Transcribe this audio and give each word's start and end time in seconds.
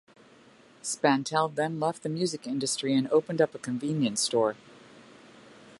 Spantell 0.81 1.47
then 1.53 1.79
left 1.79 2.01
the 2.01 2.09
music 2.09 2.47
industry 2.47 2.95
and 2.95 3.07
opened 3.11 3.39
up 3.39 3.53
a 3.53 3.59
convenience 3.59 4.21
store. 4.21 4.55